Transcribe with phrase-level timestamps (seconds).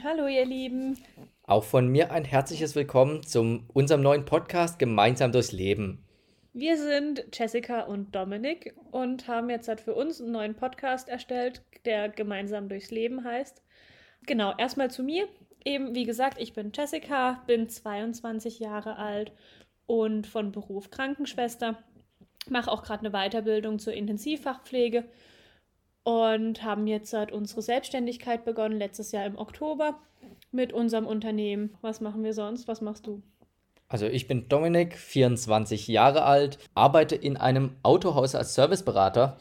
[0.00, 0.96] Hallo ihr Lieben.
[1.42, 6.02] Auch von mir ein herzliches Willkommen zu unserem neuen Podcast Gemeinsam durchs Leben.
[6.54, 11.60] Wir sind Jessica und Dominik und haben jetzt halt für uns einen neuen Podcast erstellt,
[11.84, 13.62] der Gemeinsam durchs Leben heißt.
[14.24, 15.28] Genau, erstmal zu mir.
[15.62, 19.32] Eben, wie gesagt, ich bin Jessica, bin 22 Jahre alt
[19.86, 21.76] und von Beruf Krankenschwester.
[22.48, 25.04] Mache auch gerade eine Weiterbildung zur Intensivfachpflege
[26.04, 29.98] und haben jetzt seit unsere Selbstständigkeit begonnen, letztes Jahr im Oktober
[30.50, 31.74] mit unserem Unternehmen.
[31.80, 32.68] Was machen wir sonst?
[32.68, 33.22] Was machst du?
[33.88, 39.36] Also ich bin Dominik, 24 Jahre alt, arbeite in einem Autohaus als Serviceberater,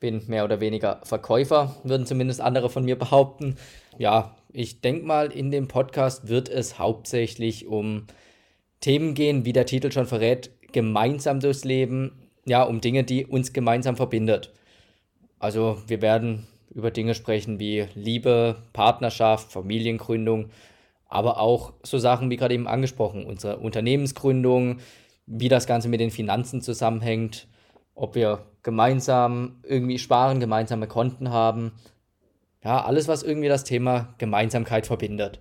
[0.00, 3.56] bin mehr oder weniger Verkäufer, würden zumindest andere von mir behaupten.
[3.98, 8.06] Ja, ich denke mal, in dem Podcast wird es hauptsächlich um
[8.80, 13.52] Themen gehen, wie der Titel schon verrät, gemeinsam durchs Leben, ja, um Dinge, die uns
[13.52, 14.52] gemeinsam verbindet.
[15.38, 20.50] Also wir werden über Dinge sprechen wie Liebe, Partnerschaft, Familiengründung,
[21.08, 24.78] aber auch so Sachen wie gerade eben angesprochen, unsere Unternehmensgründung,
[25.26, 27.46] wie das Ganze mit den Finanzen zusammenhängt,
[27.94, 31.72] ob wir gemeinsam irgendwie sparen, gemeinsame Konten haben.
[32.62, 35.40] Ja, alles, was irgendwie das Thema Gemeinsamkeit verbindet.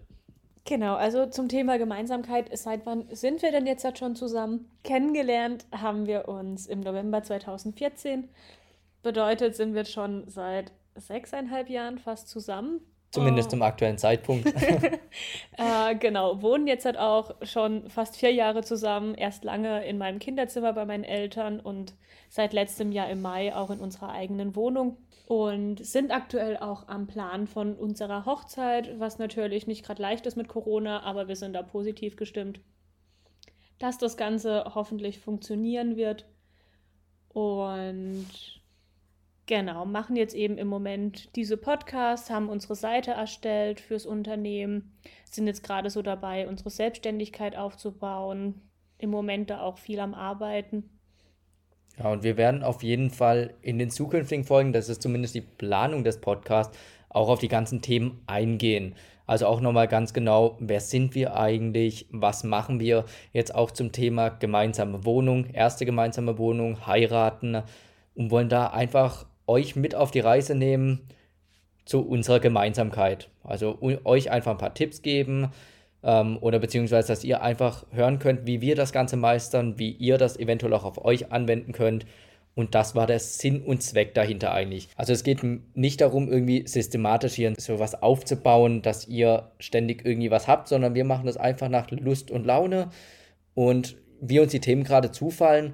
[0.66, 4.70] Genau, also zum Thema Gemeinsamkeit, seit wann sind wir denn jetzt schon zusammen?
[4.84, 8.28] Kennengelernt haben wir uns im November 2014
[9.04, 12.82] Bedeutet, sind wir schon seit sechseinhalb Jahren fast zusammen.
[13.12, 13.52] Zumindest oh.
[13.52, 14.48] zum aktuellen Zeitpunkt.
[15.58, 19.16] äh, genau, wohnen jetzt halt auch schon fast vier Jahre zusammen.
[19.16, 21.96] Erst lange in meinem Kinderzimmer bei meinen Eltern und
[22.30, 24.98] seit letztem Jahr im Mai auch in unserer eigenen Wohnung.
[25.28, 30.38] Und sind aktuell auch am Plan von unserer Hochzeit, was natürlich nicht gerade leicht ist
[30.38, 32.62] mit Corona, aber wir sind da positiv gestimmt,
[33.78, 36.26] dass das Ganze hoffentlich funktionieren wird.
[37.30, 38.26] Und
[39.48, 44.92] Genau, machen jetzt eben im Moment diese Podcasts, haben unsere Seite erstellt fürs Unternehmen,
[45.24, 48.62] sind jetzt gerade so dabei, unsere Selbstständigkeit aufzubauen,
[48.98, 50.90] im Moment da auch viel am Arbeiten.
[51.98, 55.42] Ja, und wir werden auf jeden Fall in den zukünftigen Folgen, das ist zumindest die
[55.42, 56.78] Planung des Podcasts,
[57.08, 58.96] auch auf die ganzen Themen eingehen.
[59.26, 63.94] Also auch nochmal ganz genau, wer sind wir eigentlich, was machen wir jetzt auch zum
[63.94, 67.64] Thema gemeinsame Wohnung, erste gemeinsame Wohnung, heiraten
[68.14, 71.08] und wollen da einfach euch mit auf die Reise nehmen
[71.86, 73.30] zu unserer Gemeinsamkeit.
[73.44, 75.52] Also euch einfach ein paar Tipps geben
[76.04, 80.18] ähm, oder beziehungsweise, dass ihr einfach hören könnt, wie wir das Ganze meistern, wie ihr
[80.18, 82.06] das eventuell auch auf euch anwenden könnt.
[82.56, 84.90] Und das war der Sinn und Zweck dahinter eigentlich.
[84.96, 85.42] Also es geht
[85.76, 91.06] nicht darum, irgendwie systematisch hier sowas aufzubauen, dass ihr ständig irgendwie was habt, sondern wir
[91.06, 92.90] machen das einfach nach Lust und Laune
[93.54, 95.74] und wie uns die Themen gerade zufallen,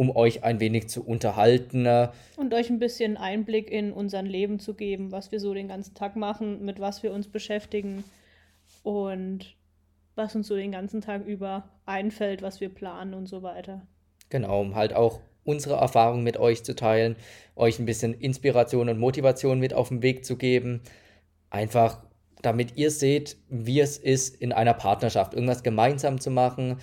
[0.00, 1.86] um euch ein wenig zu unterhalten.
[2.38, 5.94] Und euch ein bisschen Einblick in unser Leben zu geben, was wir so den ganzen
[5.94, 8.02] Tag machen, mit was wir uns beschäftigen
[8.82, 9.56] und
[10.14, 13.86] was uns so den ganzen Tag über einfällt, was wir planen und so weiter.
[14.30, 17.14] Genau, um halt auch unsere Erfahrungen mit euch zu teilen,
[17.54, 20.80] euch ein bisschen Inspiration und Motivation mit auf den Weg zu geben.
[21.50, 21.98] Einfach
[22.40, 26.78] damit ihr seht, wie es ist, in einer Partnerschaft irgendwas gemeinsam zu machen,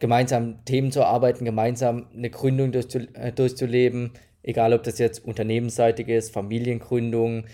[0.00, 4.12] gemeinsam Themen zu arbeiten, gemeinsam eine Gründung durchzu, äh, durchzuleben,
[4.42, 7.46] egal ob das jetzt unternehmensseitig ist, Familiengründung,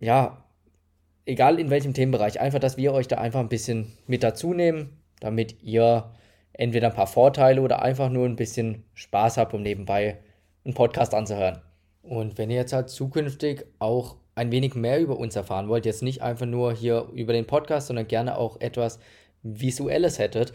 [0.00, 0.44] ja,
[1.26, 4.98] egal in welchem Themenbereich, einfach, dass wir euch da einfach ein bisschen mit dazu nehmen,
[5.20, 6.10] damit ihr
[6.52, 10.18] entweder ein paar Vorteile oder einfach nur ein bisschen Spaß habt, um nebenbei
[10.64, 11.60] einen Podcast anzuhören.
[12.02, 16.02] Und wenn ihr jetzt halt zukünftig auch ein wenig mehr über uns erfahren wollt, jetzt
[16.02, 18.98] nicht einfach nur hier über den Podcast, sondern gerne auch etwas
[19.42, 20.52] Visuelles hättet,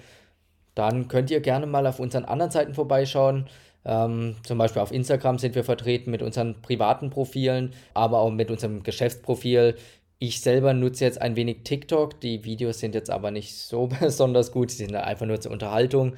[0.75, 3.47] dann könnt ihr gerne mal auf unseren anderen Seiten vorbeischauen.
[3.85, 8.49] Ähm, zum Beispiel auf Instagram sind wir vertreten mit unseren privaten Profilen, aber auch mit
[8.49, 9.75] unserem Geschäftsprofil.
[10.19, 12.19] Ich selber nutze jetzt ein wenig TikTok.
[12.21, 14.71] Die Videos sind jetzt aber nicht so besonders gut.
[14.71, 16.13] Sie sind einfach nur zur Unterhaltung.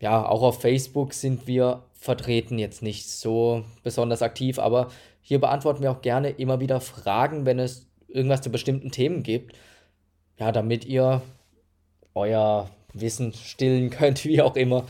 [0.00, 4.88] Ja, auch auf Facebook sind wir vertreten, jetzt nicht so besonders aktiv, aber
[5.20, 9.54] hier beantworten wir auch gerne immer wieder Fragen, wenn es irgendwas zu bestimmten Themen gibt.
[10.38, 11.22] Ja, damit ihr
[12.14, 14.84] euer Wissen stillen könnt, wie auch immer.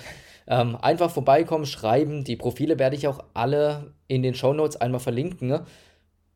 [0.47, 2.25] Ähm, einfach vorbeikommen, schreiben.
[2.25, 5.49] Die Profile werde ich auch alle in den Show Notes einmal verlinken.
[5.49, 5.65] Ne?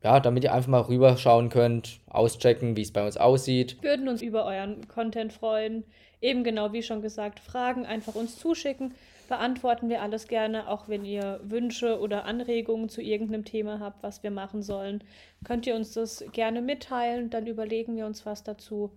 [0.03, 3.77] Ja, damit ihr einfach mal rüberschauen könnt, auschecken, wie es bei uns aussieht.
[3.81, 5.83] Wir würden uns über euren Content freuen.
[6.21, 8.93] Eben genau wie schon gesagt, Fragen einfach uns zuschicken.
[9.27, 14.23] Beantworten wir alles gerne, auch wenn ihr Wünsche oder Anregungen zu irgendeinem Thema habt, was
[14.23, 15.03] wir machen sollen.
[15.43, 18.91] Könnt ihr uns das gerne mitteilen, dann überlegen wir uns was dazu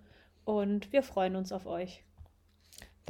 [0.44, 2.04] und wir freuen uns auf euch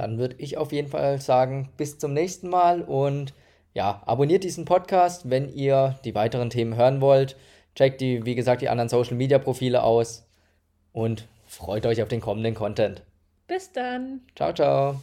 [0.00, 3.34] dann würde ich auf jeden Fall sagen, bis zum nächsten Mal und
[3.74, 7.36] ja, abonniert diesen Podcast, wenn ihr die weiteren Themen hören wollt.
[7.74, 10.26] Checkt die, wie gesagt, die anderen Social Media Profile aus.
[10.92, 13.02] und freut euch auf den kommenden Content.
[13.46, 14.22] Bis dann.
[14.34, 15.00] Ciao, ciao.